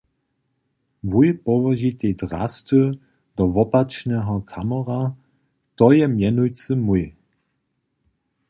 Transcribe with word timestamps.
Wój 1.03 1.37
połožitej 1.37 2.15
drasty 2.15 2.91
do 3.35 3.43
wopačneho 3.53 4.41
kamora, 4.41 5.13
to 5.75 5.91
je 5.91 6.07
mjenujcy 6.07 6.75
mój. 6.75 7.15